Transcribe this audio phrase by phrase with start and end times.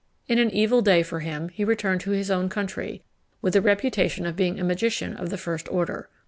[0.27, 3.03] In an evil day for him, he returned to his own country,
[3.39, 6.09] with the reputation of being a magician of the first order.